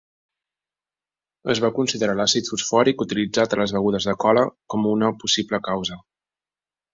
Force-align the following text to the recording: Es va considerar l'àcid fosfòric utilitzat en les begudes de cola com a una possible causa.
Es 1.53 1.59
va 1.65 1.69
considerar 1.75 2.15
l'àcid 2.19 2.49
fosfòric 2.53 3.03
utilitzat 3.05 3.53
en 3.59 3.61
les 3.65 3.75
begudes 3.77 4.09
de 4.11 4.17
cola 4.25 4.47
com 4.75 4.89
a 4.89 4.95
una 4.95 5.13
possible 5.25 5.61
causa. 5.71 6.01